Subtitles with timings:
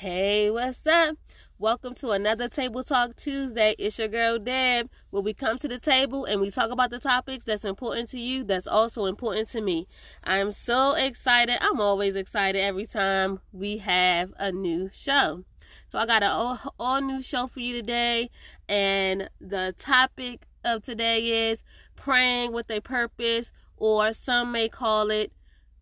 [0.00, 1.18] Hey, what's up?
[1.58, 3.74] Welcome to another Table Talk Tuesday.
[3.78, 6.98] It's your girl Deb, where we come to the table and we talk about the
[6.98, 9.86] topics that's important to you, that's also important to me.
[10.24, 11.58] I'm so excited.
[11.60, 15.44] I'm always excited every time we have a new show.
[15.86, 18.30] So I got an all, all new show for you today,
[18.70, 21.62] and the topic of today is
[21.94, 25.30] praying with a purpose, or some may call it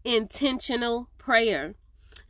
[0.02, 1.76] intentional prayer.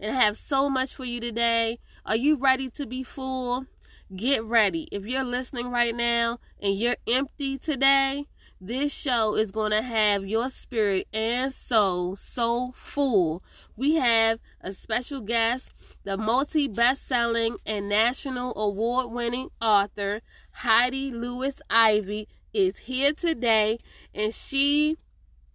[0.01, 1.81] And have so much for you today.
[2.07, 3.67] Are you ready to be full?
[4.15, 4.89] Get ready.
[4.93, 8.27] If you're listening right now and you're empty today,
[8.61, 13.43] this show is going to have your spirit and soul so full.
[13.77, 15.73] We have a special guest,
[16.05, 23.79] the multi best selling and national award winning author, Heidi Lewis Ivy, is here today,
[24.15, 24.97] and she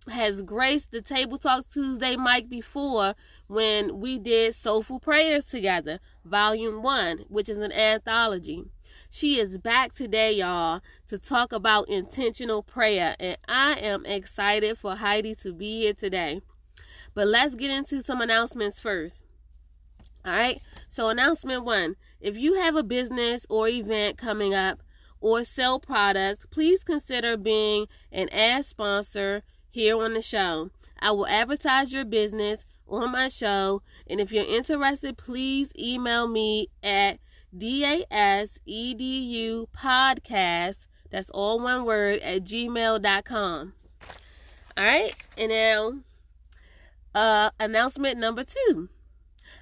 [0.10, 3.16] has graced the Table Talk Tuesday mic before
[3.48, 8.66] when we did Soulful Prayers together, Volume 1, which is an anthology.
[9.10, 14.96] She is back today, y'all, to talk about intentional prayer, and I am excited for
[14.96, 16.42] Heidi to be here today.
[17.14, 19.24] But let's get into some announcements first.
[20.26, 24.82] All right, so announcement one if you have a business or event coming up
[25.20, 30.70] or sell products, please consider being an ad sponsor here on the show.
[31.00, 36.70] I will advertise your business on my show, and if you're interested, please email me
[36.84, 37.18] at
[37.58, 38.08] dasedu
[39.76, 40.86] podcast.
[41.10, 43.74] That's all one word at gmail.com.
[44.78, 45.94] All right, and now,
[47.16, 48.90] uh, announcement number two.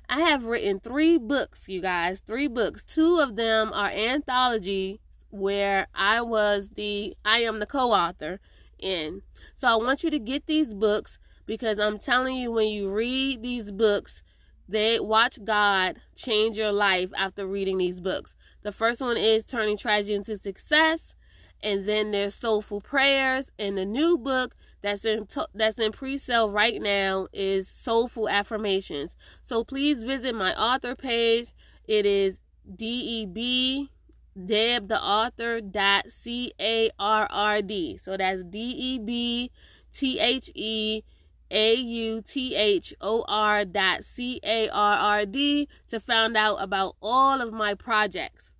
[0.10, 2.84] I have written three books, you guys, three books.
[2.84, 8.42] Two of them are anthology where I was the I am the co-author
[8.78, 9.22] in.
[9.62, 13.44] So I want you to get these books because I'm telling you, when you read
[13.44, 14.24] these books,
[14.68, 18.36] they watch God change your life after reading these books.
[18.64, 21.14] The first one is Turning Tragedy into Success,
[21.62, 26.82] and then there's Soulful Prayers, and the new book that's in that's in pre-sale right
[26.82, 29.16] now is Soulful Affirmations.
[29.44, 31.54] So please visit my author page.
[31.88, 32.40] It is
[32.76, 33.92] D E B
[34.34, 37.98] Deb the author dot C A R R D.
[37.98, 39.52] So that's D E B
[39.94, 41.04] T H E
[41.50, 46.58] A U T H O R dot C A R R D to find out
[46.58, 48.52] about all of my projects.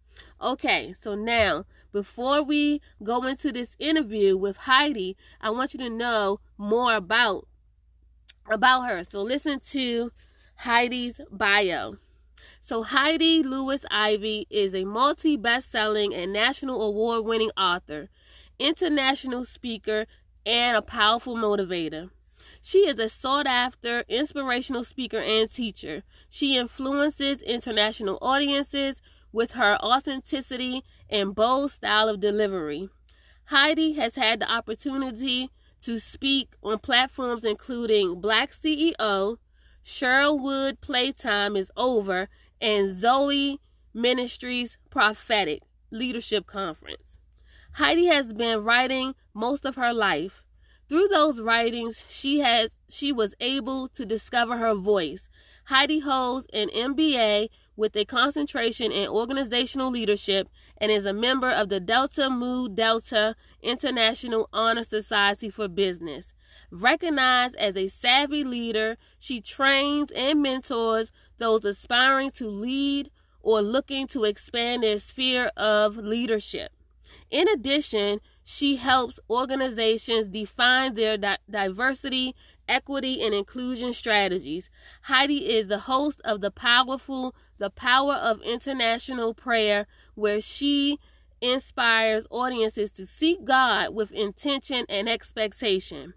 [0.42, 5.90] Okay, so now before we go into this interview with Heidi, I want you to
[5.90, 7.48] know more about
[8.50, 9.04] about her.
[9.04, 10.12] So listen to
[10.56, 11.98] Heidi's bio.
[12.64, 18.08] So, Heidi Lewis Ivy is a multi best selling and national award winning author,
[18.60, 20.06] international speaker,
[20.46, 22.12] and a powerful motivator.
[22.62, 26.04] She is a sought after inspirational speaker and teacher.
[26.30, 29.02] She influences international audiences
[29.32, 32.90] with her authenticity and bold style of delivery.
[33.46, 35.50] Heidi has had the opportunity
[35.82, 39.38] to speak on platforms including Black CEO,
[39.82, 42.30] Sherwood Playtime is Over,
[42.62, 43.60] and Zoe
[43.94, 47.18] Ministries Prophetic Leadership Conference.
[47.74, 50.44] Heidi has been writing most of her life.
[50.88, 55.30] Through those writings, she has she was able to discover her voice.
[55.66, 61.70] Heidi holds an MBA with a concentration in organizational leadership and is a member of
[61.70, 66.34] the Delta Mu Delta International Honor Society for Business.
[66.72, 73.12] Recognized as a savvy leader, she trains and mentors those aspiring to lead
[73.42, 76.72] or looking to expand their sphere of leadership.
[77.30, 82.36] In addition, she helps organizations define their di- diversity,
[82.68, 84.70] equity, and inclusion strategies.
[85.04, 91.00] Heidi is the host of the powerful The Power of Intentional Prayer, where she
[91.42, 96.14] inspires audiences to seek God with intention and expectation.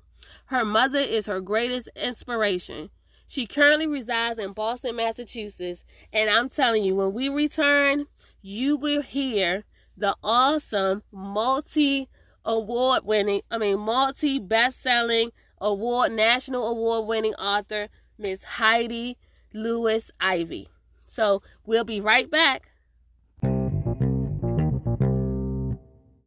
[0.47, 2.91] Her mother is her greatest inspiration.
[3.27, 5.83] She currently resides in Boston, Massachusetts,
[6.13, 8.07] and I'm telling you, when we return,
[8.43, 9.65] you will hear
[9.97, 12.09] the awesome multi
[12.45, 19.17] award winning, I mean, multi best selling award, national award winning author, Miss Heidi
[19.55, 20.69] Lewis Ivy.
[21.07, 22.69] So we'll be right back.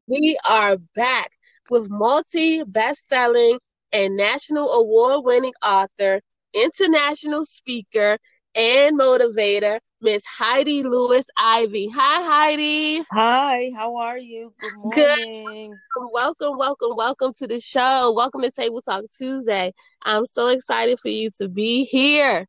[0.07, 1.33] We are back
[1.69, 3.59] with multi best selling
[3.91, 6.21] and national award winning author,
[6.53, 8.17] international speaker,
[8.55, 11.89] and motivator, Miss Heidi Lewis Ivy.
[11.89, 13.03] Hi, Heidi.
[13.11, 14.53] Hi, how are you?
[14.59, 15.71] Good morning.
[15.71, 16.09] Good.
[16.13, 18.13] Welcome, welcome, welcome to the show.
[18.15, 19.73] Welcome to Table Talk Tuesday.
[20.03, 22.45] I'm so excited for you to be here.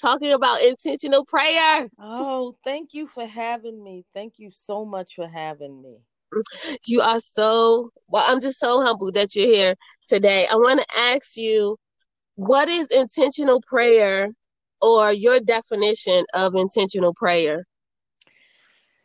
[0.00, 1.88] talking about intentional prayer.
[1.98, 4.04] Oh, thank you for having me.
[4.14, 5.98] Thank you so much for having me.
[6.86, 8.24] You are so well.
[8.26, 9.74] I'm just so humbled that you're here
[10.08, 10.46] today.
[10.46, 11.76] I want to ask you,
[12.36, 14.30] what is intentional prayer,
[14.80, 17.64] or your definition of intentional prayer?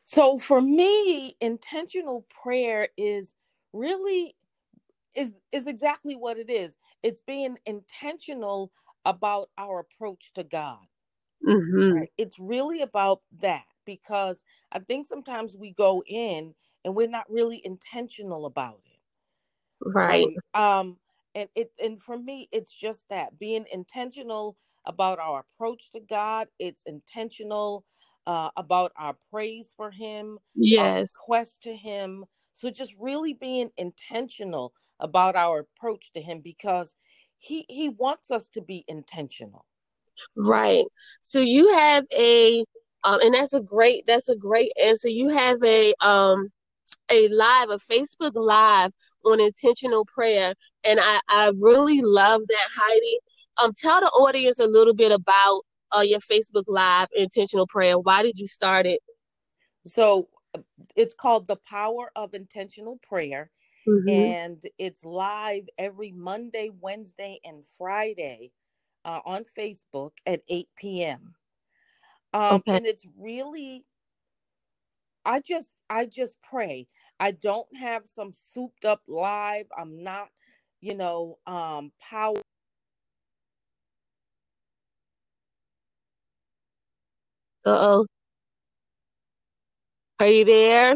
[0.06, 3.34] So for me, intentional prayer is
[3.72, 4.36] really
[5.16, 6.74] is is exactly what it is.
[7.02, 8.72] It's being intentional
[9.06, 10.86] about our approach to God.
[11.48, 11.94] Mm-hmm.
[11.94, 12.12] Right?
[12.18, 16.54] It's really about that because I think sometimes we go in
[16.84, 19.00] and we're not really intentional about it.
[19.86, 20.28] Right.
[20.56, 20.80] right?
[20.80, 20.98] Um
[21.36, 26.48] and it and for me it's just that being intentional about our approach to God,
[26.60, 27.86] it's intentional
[28.28, 32.26] uh, about our praise for him, yes, quest to him.
[32.54, 36.96] So just really being intentional about our approach to him because
[37.38, 39.66] he he wants us to be intentional.
[40.36, 40.86] Right.
[41.22, 42.64] So you have a
[43.04, 45.10] um and that's a great that's a great answer.
[45.10, 46.50] You have a um
[47.14, 48.92] a live, a Facebook live
[49.26, 50.54] on intentional prayer.
[50.84, 53.20] And I, I really love that, Heidi.
[53.62, 55.62] Um, tell the audience a little bit about
[55.96, 58.00] uh, your Facebook Live intentional prayer.
[58.00, 59.00] Why did you start it?
[59.86, 60.28] So
[60.96, 63.52] it's called The Power of Intentional Prayer.
[63.88, 64.10] Mm-hmm.
[64.10, 68.52] And it's live every Monday, Wednesday, and Friday
[69.04, 71.36] uh, on Facebook at 8 p.m.
[72.34, 72.78] Um, okay.
[72.78, 73.84] And it's really,
[75.26, 76.88] I just, I just pray.
[77.20, 79.68] I don't have some souped up live.
[79.78, 80.30] I'm not,
[80.82, 82.36] you know, um, power
[87.66, 88.06] Uh oh.
[90.20, 90.96] Are you there?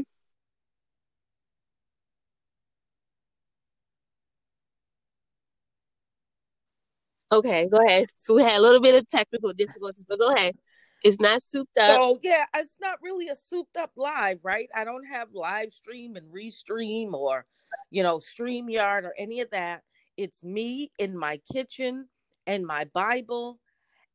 [7.32, 8.06] Okay, go ahead.
[8.16, 10.56] So we had a little bit of technical difficulties, but go ahead.
[11.04, 12.00] It's not souped up.
[12.00, 14.70] So yeah, it's not really a souped up live, right?
[14.76, 17.46] I don't have live stream and restream or
[17.90, 19.84] you know, StreamYard or any of that.
[20.18, 22.08] It's me in my kitchen
[22.46, 23.60] and my Bible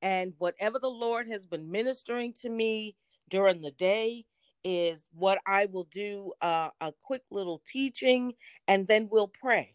[0.00, 2.96] and whatever the Lord has been ministering to me
[3.30, 4.24] during the day
[4.64, 8.32] is what I will do uh, a quick little teaching
[8.68, 9.74] and then we'll pray.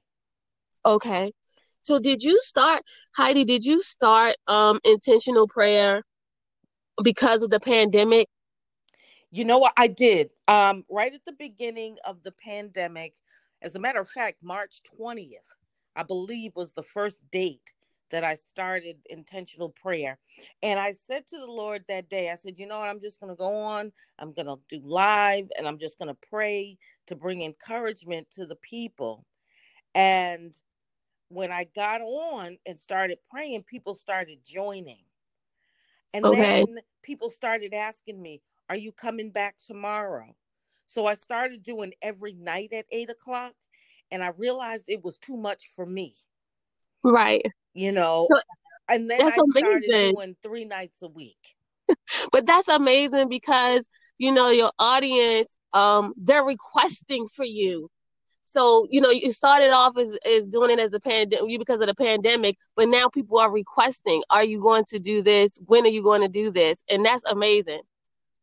[0.85, 1.31] Okay.
[1.81, 2.83] So did you start
[3.15, 6.03] Heidi, did you start um intentional prayer
[7.03, 8.27] because of the pandemic?
[9.31, 10.29] You know what I did?
[10.47, 13.13] Um right at the beginning of the pandemic,
[13.61, 15.31] as a matter of fact, March 20th,
[15.95, 17.73] I believe was the first date
[18.09, 20.17] that I started intentional prayer.
[20.63, 23.19] And I said to the Lord that day, I said, you know what, I'm just
[23.19, 26.77] going to go on, I'm going to do live, and I'm just going to pray
[27.07, 29.25] to bring encouragement to the people.
[29.95, 30.57] And
[31.29, 35.03] when I got on and started praying, people started joining.
[36.13, 36.65] And okay.
[36.65, 40.35] then people started asking me, Are you coming back tomorrow?
[40.87, 43.53] So I started doing every night at eight o'clock,
[44.11, 46.15] and I realized it was too much for me.
[47.03, 47.43] Right
[47.77, 48.27] you know.
[48.29, 48.39] So,
[48.89, 50.13] and then I started amazing.
[50.15, 51.37] doing three nights a week.
[52.31, 53.87] but that's amazing because
[54.17, 57.89] you know your audience, um, they're requesting for you.
[58.47, 61.87] So you know you started off as, as doing it as the pandemic because of
[61.87, 64.23] the pandemic, but now people are requesting.
[64.29, 65.59] Are you going to do this?
[65.67, 66.81] When are you going to do this?
[66.89, 67.81] And that's amazing.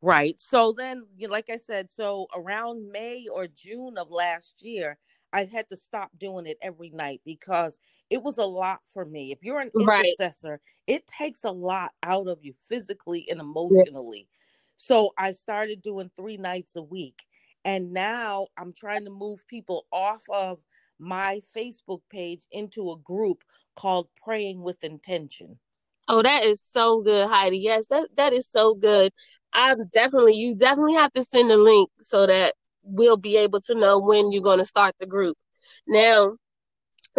[0.02, 0.36] Right.
[0.38, 4.98] So then, like I said, so around May or June of last year,
[5.32, 7.78] I had to stop doing it every night because
[8.10, 9.32] it was a lot for me.
[9.32, 10.60] If you're an intercessor, right.
[10.86, 14.28] it takes a lot out of you physically and emotionally.
[14.28, 14.34] Yeah.
[14.76, 17.22] So I started doing three nights a week.
[17.64, 20.58] And now I'm trying to move people off of
[20.98, 23.42] my Facebook page into a group
[23.76, 25.58] called Praying with Intention.
[26.08, 27.58] Oh, that is so good, Heidi.
[27.58, 29.12] Yes, that, that is so good.
[29.52, 33.74] I'm definitely, you definitely have to send the link so that we'll be able to
[33.74, 35.36] know when you're going to start the group.
[35.86, 36.36] Now,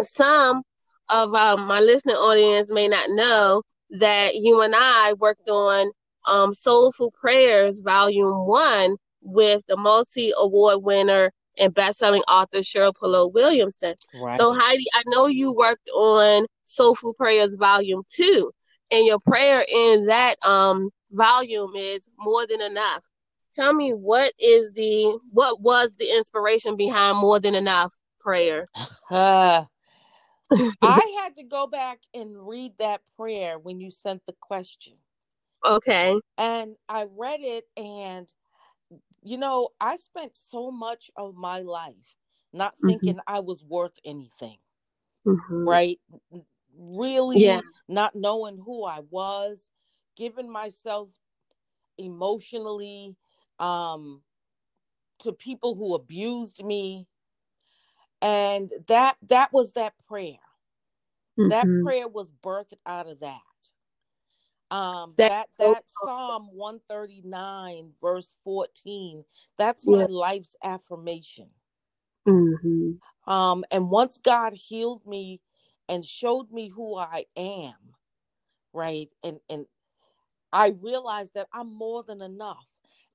[0.00, 0.62] some
[1.08, 5.90] of um, my listening audience may not know that you and I worked on
[6.26, 13.32] um, Soulful Prayers Volume 1 with the multi award winner and best-selling author Cheryl Polote
[13.32, 13.94] Williamson.
[14.20, 14.38] Right.
[14.38, 18.50] So Heidi, I know you worked on Soulful Prayers Volume 2
[18.90, 23.02] and your prayer in that um, volume is more than enough.
[23.54, 28.66] Tell me what is the what was the inspiration behind more than enough prayer?
[29.08, 29.64] Uh,
[30.82, 34.94] I had to go back and read that prayer when you sent the question.
[35.64, 36.18] Okay.
[36.36, 38.28] And I read it, and
[39.26, 42.16] you know, I spent so much of my life
[42.52, 42.88] not mm-hmm.
[42.88, 43.34] thinking mm-hmm.
[43.34, 44.58] I was worth anything,
[45.26, 45.68] mm-hmm.
[45.68, 45.98] right?
[46.78, 47.60] Really yeah.
[47.88, 49.68] not knowing who I was,
[50.16, 51.10] giving myself
[51.98, 53.16] emotionally
[53.58, 54.20] um
[55.18, 57.06] to people who abused me
[58.20, 60.36] and that that was that prayer
[61.38, 61.48] mm-hmm.
[61.48, 63.40] that prayer was birthed out of that
[64.70, 69.24] um that that, psalm 139 verse 14
[69.56, 70.06] that's my yeah.
[70.08, 71.48] life's affirmation
[72.26, 73.32] mm-hmm.
[73.32, 75.40] um and once god healed me
[75.88, 77.74] and showed me who i am
[78.72, 79.66] right and and
[80.52, 82.66] i realized that i'm more than enough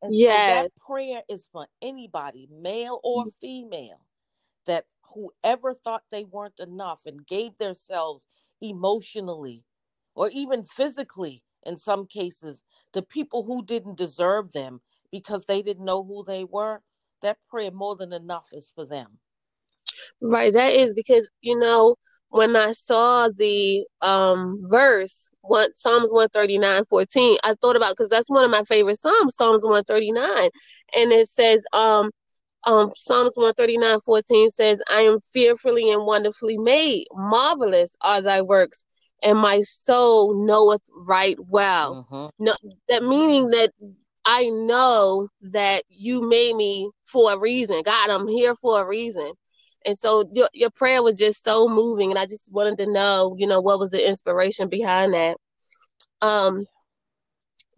[0.01, 0.55] and yes.
[0.55, 3.33] so that prayer is for anybody male or mm.
[3.41, 4.05] female
[4.67, 8.27] that whoever thought they weren't enough and gave themselves
[8.61, 9.65] emotionally
[10.15, 12.63] or even physically in some cases
[12.93, 16.81] to people who didn't deserve them because they didn't know who they were
[17.21, 19.19] that prayer more than enough is for them.
[20.21, 21.95] Right that is because you know
[22.29, 28.29] when i saw the um verse one psalms 139 14 i thought about because that's
[28.29, 30.49] one of my favorite psalms psalms 139
[30.95, 32.09] and it says um
[32.63, 37.07] um, Psalms 139 14 says, I am fearfully and wonderfully made.
[37.11, 38.83] Marvelous are thy works,
[39.21, 42.05] and my soul knoweth right well.
[42.09, 42.29] Uh-huh.
[42.39, 42.53] No,
[42.89, 43.71] that meaning that
[44.25, 47.81] I know that you made me for a reason.
[47.83, 49.33] God, I'm here for a reason.
[49.85, 52.11] And so your, your prayer was just so moving.
[52.11, 55.37] And I just wanted to know, you know, what was the inspiration behind that?
[56.21, 56.65] Um,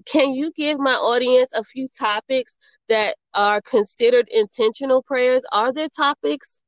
[0.06, 2.58] can you give my audience a few topics
[2.90, 5.44] that are considered intentional prayers?
[5.52, 6.62] Are there topics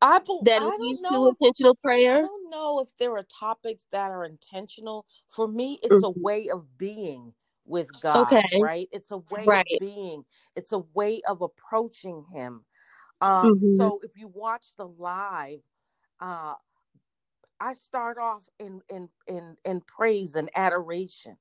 [0.00, 2.26] I that I lead to intentional prayer?
[2.50, 5.06] I don't know if there are topics that are intentional.
[5.28, 6.04] For me, it's mm-hmm.
[6.04, 7.32] a way of being
[7.64, 8.60] with God, okay.
[8.60, 8.88] right?
[8.92, 9.66] It's a way right.
[9.74, 10.24] of being.
[10.56, 12.64] It's a way of approaching Him.
[13.20, 13.76] Um, mm-hmm.
[13.76, 15.60] So if you watch the live,
[16.20, 16.54] uh,
[17.60, 21.36] I start off in in in in praise and adoration.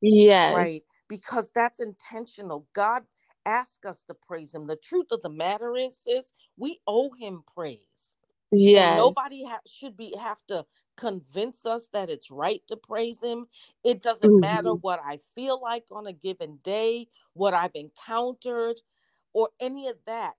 [0.00, 0.54] Yes.
[0.54, 0.80] Right?
[1.08, 2.66] Because that's intentional.
[2.72, 3.02] God
[3.46, 4.66] asks us to praise him.
[4.66, 7.78] The truth of the matter is, sis, we owe him praise.
[8.52, 8.96] Yes.
[8.98, 10.66] Nobody ha- should be have to
[10.96, 13.46] convince us that it's right to praise him.
[13.84, 14.40] It doesn't mm-hmm.
[14.40, 18.80] matter what I feel like on a given day, what I've encountered,
[19.32, 20.34] or any of that.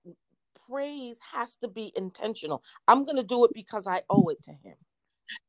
[0.67, 2.63] Praise has to be intentional.
[2.88, 4.75] I'm going to do it because I owe it to him.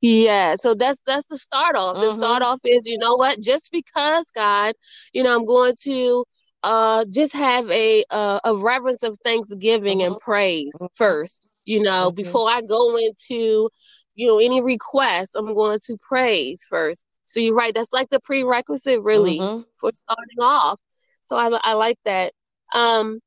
[0.00, 2.00] Yeah, so that's that's the start off.
[2.00, 2.46] The start Mhm.
[2.46, 3.40] off is, you know what?
[3.40, 4.74] Just because God,
[5.12, 6.24] you know, I'm going to
[6.62, 10.20] uh just have a uh, a reverence of thanksgiving and Mhm.
[10.20, 10.88] praise Mhm.
[10.94, 11.46] first.
[11.64, 12.16] You know, Mhm.
[12.16, 13.68] before I go into,
[14.14, 17.04] you know, any requests, I'm going to praise first.
[17.24, 17.74] So you're right.
[17.74, 19.64] That's like the prerequisite, really, Mhm.
[19.76, 20.78] for starting off.
[21.24, 22.32] So I I like that.
[22.74, 23.20] Um,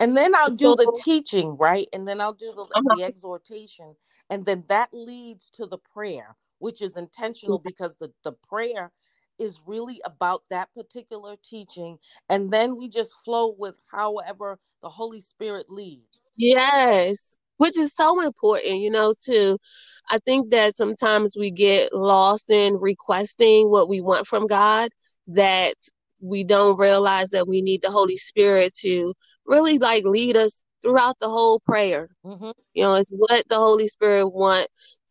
[0.00, 1.88] And then I'll do the teaching, right?
[1.92, 2.96] And then I'll do the uh-huh.
[2.96, 3.94] the exhortation,
[4.30, 8.92] and then that leads to the prayer, which is intentional because the the prayer
[9.38, 15.20] is really about that particular teaching, and then we just flow with however the Holy
[15.20, 16.22] Spirit leads.
[16.36, 19.58] Yes, which is so important, you know, to
[20.08, 24.90] I think that sometimes we get lost in requesting what we want from God
[25.28, 25.74] that
[26.20, 29.12] we don't realize that we need the Holy Spirit to
[29.46, 32.08] really like lead us throughout the whole prayer.
[32.24, 32.50] Mm-hmm.
[32.74, 34.68] You know, it's what the Holy Spirit want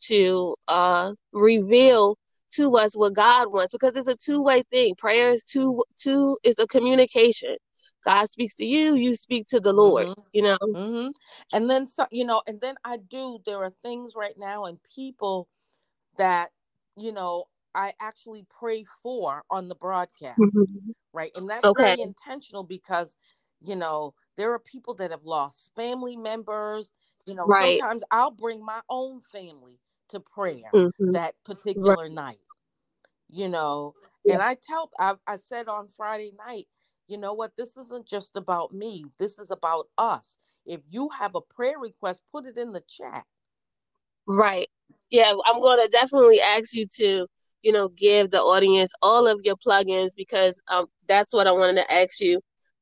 [0.08, 2.18] to uh, reveal
[2.54, 4.96] to us what God wants because it's a two-way thing.
[4.96, 7.56] Prayer is two two is a communication.
[8.06, 10.22] God speaks to you, you speak to the Lord, mm-hmm.
[10.32, 10.58] you know.
[10.62, 11.08] Mm-hmm.
[11.54, 14.78] And then so, you know, and then I do there are things right now and
[14.96, 15.48] people
[16.18, 16.52] that,
[16.96, 20.92] you know, I actually pray for on the broadcast, mm-hmm.
[21.14, 21.32] right?
[21.36, 21.84] And that's okay.
[21.84, 23.16] very intentional because,
[23.62, 26.92] you know, there are people that have lost family members.
[27.26, 27.80] You know, right.
[27.80, 31.14] sometimes I'll bring my own family to prayer mm-hmm.
[31.14, 32.12] that particular right.
[32.12, 32.40] night.
[33.30, 34.36] You know, yeah.
[34.36, 36.68] and I tell I, I said on Friday night,
[37.08, 37.56] you know what?
[37.58, 39.06] This isn't just about me.
[39.20, 40.38] This is about us.
[40.66, 43.26] If you have a prayer request, put it in the chat.
[44.28, 44.70] Right.
[45.12, 47.28] Yeah, I'm going to definitely ask you to
[47.66, 51.78] you know, give the audience all of your plugins because um, that's what I wanted
[51.78, 52.40] to ask you.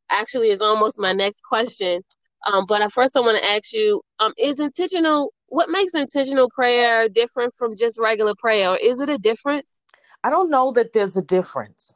[0.09, 2.01] Actually, is almost my next question.
[2.45, 5.33] Um, but I first I want to ask you: um, Is intentional?
[5.47, 8.71] What makes intentional prayer different from just regular prayer?
[8.71, 9.79] Or is it a difference?
[10.25, 11.95] I don't know that there's a difference.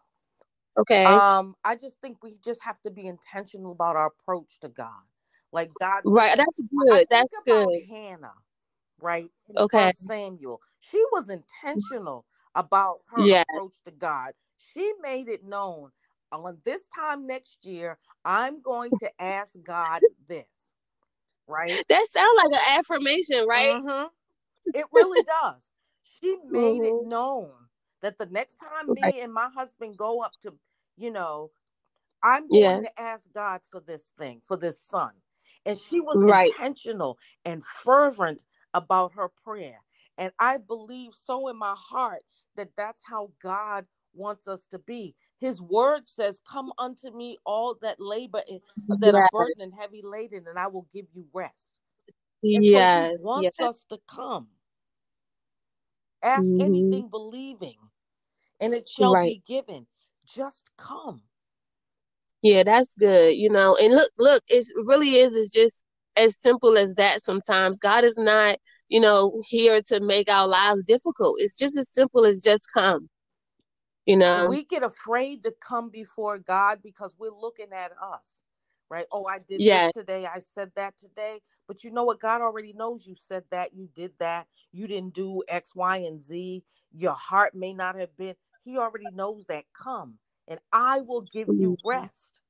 [0.77, 1.05] Okay.
[1.05, 4.91] Um, I just think we just have to be intentional about our approach to God.
[5.51, 6.01] Like God.
[6.05, 6.35] Right.
[6.37, 7.07] That's good.
[7.09, 7.67] That's good.
[7.89, 8.33] Hannah,
[9.01, 9.29] right?
[9.55, 9.91] okay.
[9.93, 10.61] Samuel.
[10.79, 13.43] She was intentional about her yeah.
[13.53, 14.33] approach to God.
[14.57, 15.91] She made it known
[16.31, 20.73] on this time next year, I'm going to ask God this.
[21.47, 21.71] Right?
[21.87, 23.75] That sounds like an affirmation, right?
[23.75, 24.07] Mm-hmm.
[24.73, 25.71] It really does.
[26.03, 26.83] She made mm-hmm.
[26.83, 27.51] it known
[28.01, 30.53] that the next time me and my husband go up to,
[30.97, 31.51] you know,
[32.23, 32.81] I'm going Yeah.
[32.83, 35.11] to ask God for this thing, for this son.
[35.65, 36.53] And she was Right.
[36.57, 39.81] intentional and fervent about her prayer.
[40.17, 42.23] And I believe so in my heart
[42.55, 45.15] that that's how God wants us to be.
[45.39, 48.59] His word says, Come unto me, all that labor and
[49.01, 51.79] that are burdened and heavy laden, and I will give you rest.
[52.53, 52.93] And so Yes.
[52.93, 53.61] he wants yes.
[53.61, 54.47] us to come.
[56.23, 56.59] Ask Mhm.
[56.59, 57.77] anything believing,
[58.61, 59.17] and it shall Right.
[59.17, 59.87] be given.
[60.27, 61.21] Just come.
[62.41, 63.35] Yeah, that's good.
[63.35, 65.35] You know, and look, look, it really is.
[65.35, 65.83] It's just
[66.15, 67.79] as simple as that sometimes.
[67.79, 68.57] God is not,
[68.89, 71.37] you know, here to make our lives difficult.
[71.39, 73.09] It's just as simple as just come.
[74.05, 74.47] You know?
[74.49, 78.39] we get afraid to come before God because we're looking at us,
[78.89, 79.05] right?
[79.11, 79.87] Oh, I did Yeah.
[79.87, 80.25] this today.
[80.25, 81.41] I said that today.
[81.67, 82.21] But you know what?
[82.21, 83.73] God already knows you said that.
[83.73, 84.47] You did that.
[84.71, 86.63] You didn't do X, Y, and Z.
[86.93, 88.35] Your heart may not have been.
[88.67, 89.63] He already knows that.
[89.71, 91.85] Come and I will give you Mhm.
[91.85, 92.41] rest.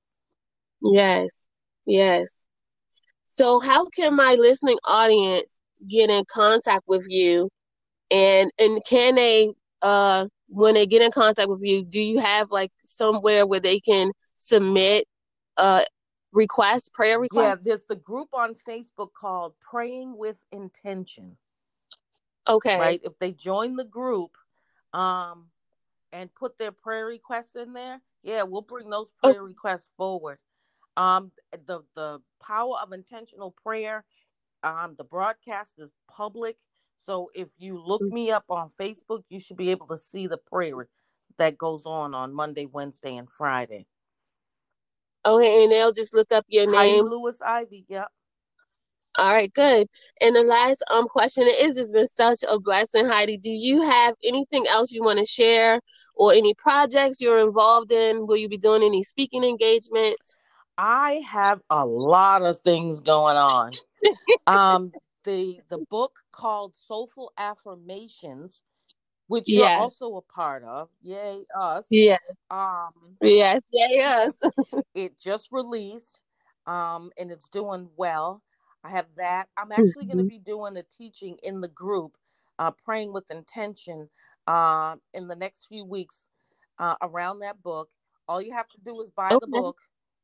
[0.82, 1.48] Yes.
[1.86, 2.48] Yes.
[3.28, 7.50] So how can my listening audience get in contact with you?
[8.10, 12.50] And and can they uh when they get in contact with you, do you have
[12.50, 15.06] like somewhere where they can submit
[15.58, 15.84] uh
[16.34, 17.64] requests, prayer requests?
[17.64, 21.38] Yeah, there's the group on Facebook called Praying with Intention.
[22.48, 22.80] Okay.
[22.80, 23.02] right?
[23.04, 24.36] If they join the group
[24.94, 25.52] um
[26.18, 29.36] and put their prayer requests in there, yeah, we'll bring those Oh.
[29.36, 30.40] prayer requests forward.
[30.98, 31.32] Um
[31.68, 34.06] the the power of intentional prayer,
[34.64, 36.58] um the broadcast is public.
[36.98, 38.12] So if you look Mm.
[38.12, 40.90] me up on Facebook, you should be able to see the prayer
[41.40, 43.88] that goes on on Monday, Wednesday, and Friday.
[45.26, 47.04] Okay, and they'll just look up your Heidi name.
[47.04, 48.10] Lewis Ivy, yep.
[49.18, 49.88] All right, good.
[50.22, 53.38] And the last um question, it has just been such a blessing, Heidi.
[53.38, 55.82] Do you have anything else you want to share
[56.16, 58.28] or any projects you're involved in?
[58.28, 60.38] Will you be doing any speaking engagements?
[60.78, 63.72] I have a lot of things going on.
[64.48, 64.92] um
[65.24, 68.62] the the book called Soulful Affirmations,
[69.26, 70.90] which you're also a part of.
[71.02, 71.88] Yay, us.
[71.90, 72.18] Yeah.
[72.52, 73.62] Um Yes.
[73.72, 74.42] Yeah, yes.
[74.94, 76.22] it just released
[76.68, 78.44] um and it's doing well.
[78.88, 79.50] I have that.
[79.58, 82.18] I'm actually going to be doing a teaching in the group,
[82.60, 84.10] uh praying with intention
[84.48, 86.26] uh, in the next few weeks
[86.80, 87.90] uh, around that book.
[88.28, 89.78] All you have to do is buy the book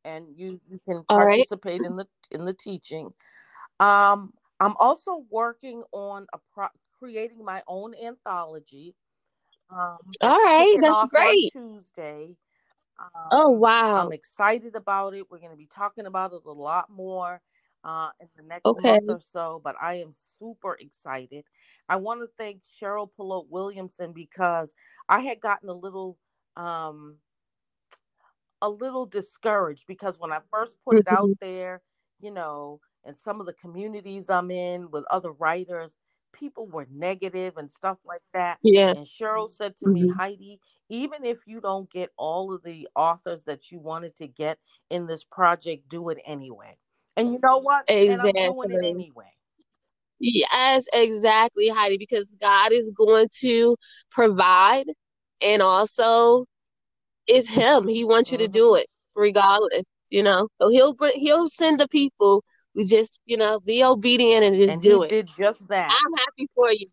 [0.06, 1.46] and you you can All right.
[1.48, 3.14] participate in the in the teaching.
[3.80, 6.68] Um, I'm also working on a pro-
[7.00, 8.96] creating my own anthology.
[9.70, 10.40] Um, All
[10.82, 11.52] that's That's great.
[11.52, 12.36] Tuesday.
[13.00, 14.08] Um, Oh, wow.
[14.08, 15.26] I'm excited about it.
[15.30, 17.42] We're going to be talking about it a lot more
[17.84, 18.78] uh, in the next Okay.
[18.78, 21.46] month or so, but I am super excited.
[21.90, 24.74] I want to thank Cheryl Polote Williamson because
[25.10, 26.18] I had gotten a little
[26.58, 27.18] um,
[28.62, 31.84] a little discouraged because when I first put it out there,
[32.22, 35.98] you know, and some of the communities I'm in with other writers,
[36.34, 38.60] people were negative and stuff like that.
[38.64, 38.94] Yeah.
[38.96, 40.14] And Cheryl said to me, Mhm.
[40.18, 44.60] Heidi, even if you don't get all of the authors that you wanted to get
[44.92, 46.78] in this project, do it anyway.
[47.16, 47.90] And you know what?
[47.90, 48.90] And I'm doing it Exactly.
[48.90, 49.32] anyway.
[50.20, 53.76] Yes, exactly, Heidi, because God is going to
[54.12, 54.86] provide
[55.42, 56.46] and also
[57.28, 57.88] it's him.
[57.88, 58.54] He wants you to Mhm.
[58.54, 60.48] do it regardless, you know.
[60.62, 62.44] So he'll bring he'll send the people.
[62.76, 65.10] We just, you know, be obedient and just And he do it.
[65.10, 65.90] did just that.
[65.92, 66.88] I'm happy for you.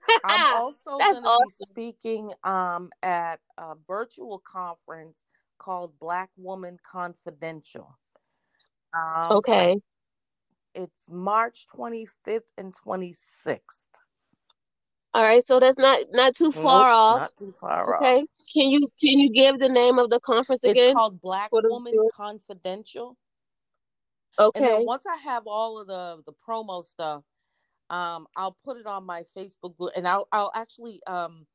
[0.24, 1.66] I'm also That's going be awesome.
[1.70, 5.24] speaking um, at a virtual conference
[5.58, 7.96] called Black Woman Confidential.
[8.94, 9.80] Um, Okay.
[10.74, 13.84] it's March 25th and 26th.
[15.12, 17.20] All right, so that's not not too far Nope, off.
[17.20, 18.02] not too far off.
[18.02, 18.26] Okay.
[18.54, 21.62] Can you can you give the name of the conference It's again called Black for
[21.62, 22.12] the Woman viewers?
[22.16, 23.16] Confidential.
[24.54, 24.84] And then Okay.
[24.86, 27.24] once I have all of the the promo stuff,
[27.90, 31.46] um, I'll put it on my Facebook group, and I'll I'll actually um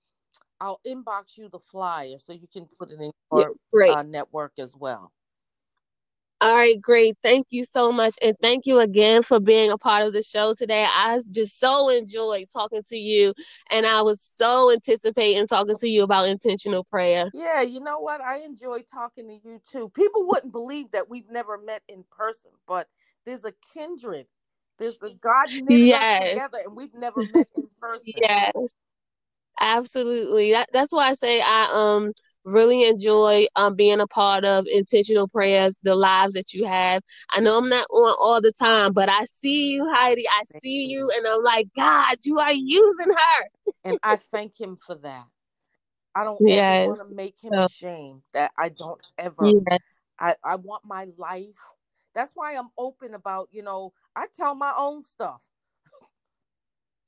[0.60, 3.92] I'll inbox you the flyer so you can put it in Yeah, your great.
[3.92, 5.14] uh, network as well.
[6.46, 7.16] All right, great.
[7.24, 8.16] Thank you so much.
[8.22, 10.86] And thank you again for being a part of the show today.
[10.88, 13.34] I just so enjoyed talking to you.
[13.72, 17.32] And I was so anticipating talking to you about intentional prayer.
[17.34, 18.22] Yeah, you know what?
[18.22, 19.90] I enjoy talking to you too.
[19.90, 22.90] People wouldn't believe that we've never met in person, but
[23.26, 24.28] there's a kindred.
[24.80, 28.22] There's a God Yes, together, and we've never met in person.
[28.22, 28.74] yes,
[29.60, 30.52] absolutely.
[30.54, 32.14] That, that's why I say I um
[32.46, 37.02] really enjoy um being a part of intentional prayers, the lives that you have.
[37.32, 40.28] I know I'm not on all the time, but I see you, Heidi.
[40.28, 41.12] I Thank see you.
[41.16, 43.74] and I'm like, God, you are using her.
[43.84, 45.26] And I thank him for that.
[46.16, 46.88] I don't yes.
[46.88, 49.80] want to make him ashamed that I don't ever yes.
[50.18, 51.60] I, I want my life.
[52.14, 55.44] That's why I'm open about, you know, I tell my own stuff.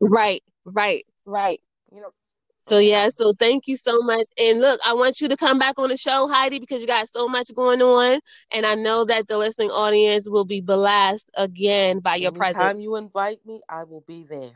[0.02, 1.62] Right, right, right.
[1.94, 2.12] You know,
[2.60, 4.26] so yeah, so thank you so much.
[4.38, 7.08] And look, I want you to come back on the show, Heidi, because you got
[7.08, 8.20] so much going on.
[8.52, 12.62] And I know that the listening audience will be blessed again by your Anytime presence.
[12.62, 14.52] Anytime you invite me, I will be there.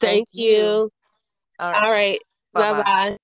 [0.00, 0.56] thank you.
[0.56, 0.90] you.
[1.58, 1.82] All right.
[1.82, 2.18] All right.
[2.52, 3.16] Bye bye.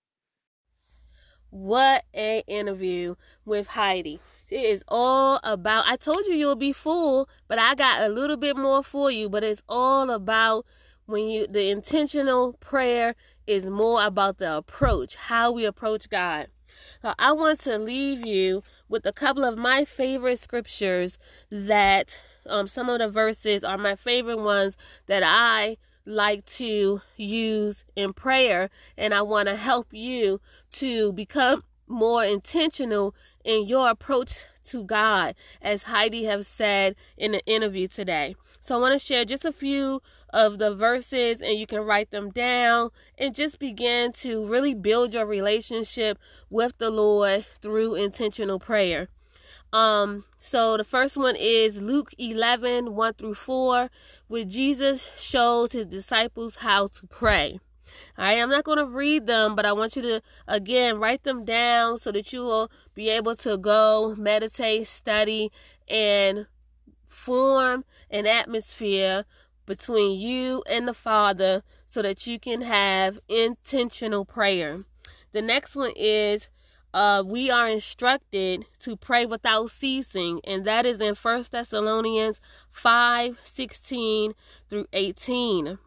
[1.51, 4.21] What a interview with Heidi.
[4.49, 8.37] It is all about I told you you'll be full, but I got a little
[8.37, 10.65] bit more for you, but it's all about
[11.07, 13.17] when you the intentional prayer
[13.51, 16.47] is more about the approach, how we approach God.
[17.03, 21.19] So I want to leave you with a couple of my favorite scriptures
[21.51, 27.85] that um, some of the verses are my favorite ones that I like to use
[27.97, 28.71] in prayer.
[28.97, 30.41] And I want to help you
[30.75, 37.45] to become more intentional in your approach to God, as Heidi have said in the
[37.45, 38.37] interview today.
[38.63, 40.01] So I want to share just a few
[40.33, 45.13] of the verses and you can write them down and just begin to really build
[45.13, 49.09] your relationship with the Lord through intentional prayer.
[49.73, 53.91] Um, so the first one is Luke 11, 1 through 4,
[54.29, 57.61] where Jesus shows his disciples how to pray.
[58.19, 61.25] All right, I'm not going to read them, but I want you to again write
[61.25, 65.51] them down so that you will be able to go meditate, study,
[65.89, 66.47] and
[67.07, 69.25] form an atmosphere
[69.67, 74.85] between you and the Father so that you can have intentional prayer.
[75.33, 76.49] The next one is
[76.93, 83.39] uh, we are instructed to pray without ceasing, and that is in First Thessalonians 5
[83.45, 84.35] 16
[84.69, 85.79] through 18.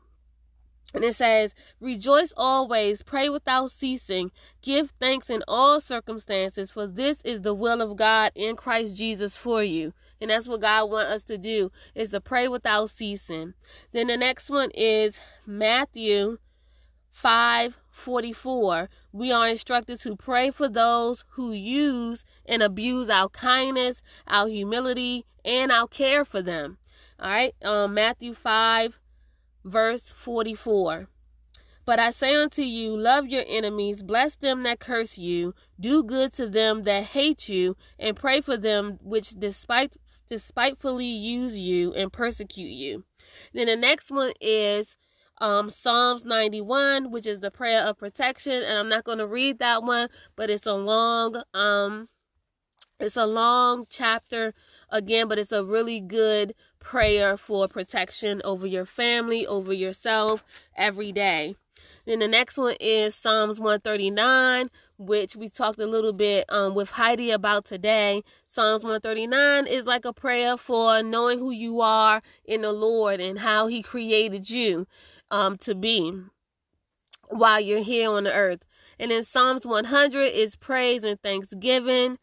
[0.94, 7.22] And it says, Rejoice always, pray without ceasing, give thanks in all circumstances, for this
[7.24, 9.94] is the will of God in Christ Jesus for you.
[10.22, 13.56] And that's what God wants us to do, is to pray without ceasing.
[13.92, 16.38] Then the next one is Matthew
[17.12, 18.90] 5 44.
[19.12, 25.26] We are instructed to pray for those who use and abuse our kindness, our humility,
[25.46, 26.78] and our care for them.
[27.20, 29.00] All right, um, Matthew 5
[29.64, 31.08] verse 44.
[31.86, 36.32] But I say unto you, love your enemies, bless them that curse you, do good
[36.34, 39.98] to them that hate you, and pray for them which despite
[40.30, 43.04] despitefully use you and persecute you.
[43.54, 44.96] Then the next one is
[45.40, 49.60] um, Psalms 91, which is the prayer of protection, and I'm not going to read
[49.60, 52.08] that one, but it's a long um
[53.00, 54.54] it's a long chapter
[54.94, 60.46] again, but it's a really good prayer for protection over your family, over yourself
[60.78, 61.56] every day.
[62.06, 66.92] Then the next one is Psalms 139, which we talked a little bit um, with
[66.92, 68.24] Heidi about today.
[68.46, 73.40] Psalms 139 is like a prayer for knowing who you are in the Lord and
[73.40, 74.86] how He created you
[75.32, 76.14] um, to be
[77.30, 78.64] while you're here on the earth.
[79.00, 82.20] And then Psalms 100 is praise and thanksgiving.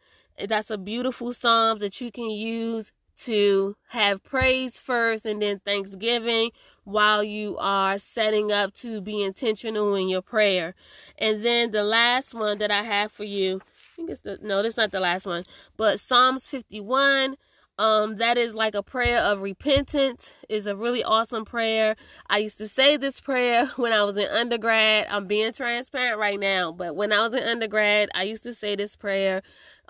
[0.48, 2.92] That's a beautiful psalm that you can use
[3.24, 6.50] to have praise first and then thanksgiving
[6.84, 10.74] while you are setting up to be intentional in your prayer.
[11.18, 14.62] And then the last one that I have for you, I think it's the no,
[14.62, 15.44] that's not the last one,
[15.76, 17.36] but Psalms 51.
[17.78, 21.96] Um, that is like a prayer of repentance is a really awesome prayer.
[22.28, 25.06] I used to say this prayer when I was in undergrad.
[25.08, 28.76] I'm being transparent right now, but when I was in undergrad, I used to say
[28.76, 29.40] this prayer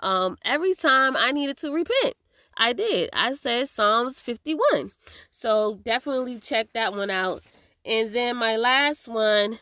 [0.01, 2.15] um, every time I needed to repent.
[2.57, 3.09] I did.
[3.13, 4.91] I said Psalms 51.
[5.31, 7.43] So definitely check that one out.
[7.85, 9.59] And then my last one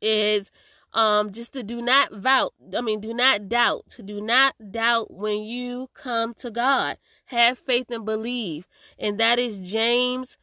[0.00, 0.50] is
[0.94, 2.52] um just to do not vote.
[2.76, 3.96] I mean, do not doubt.
[4.04, 6.98] Do not doubt when you come to God.
[7.26, 8.66] Have faith and believe.
[8.98, 10.36] And that is James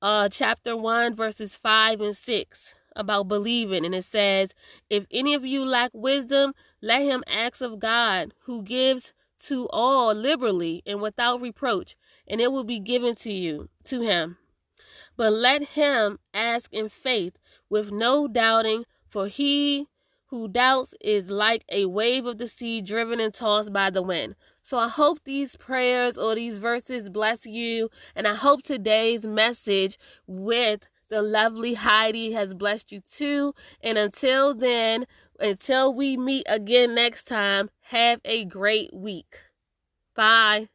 [0.00, 4.54] uh chapter 1 verses 5 and 6 about believing and it says,
[4.88, 9.12] "If any of you lack wisdom, let him ask of God, who gives
[9.44, 14.38] to all liberally and without reproach, and it will be given to you, to him.
[15.16, 17.36] But let him ask in faith,
[17.68, 19.86] with no doubting, for he
[20.26, 24.34] who doubts is like a wave of the sea driven and tossed by the wind.
[24.62, 29.98] So I hope these prayers or these verses bless you, and I hope today's message
[30.26, 33.54] with the lovely Heidi has blessed you too.
[33.80, 35.06] And until then,
[35.38, 39.38] until we meet again next time, have a great week.
[40.16, 40.70] Bye.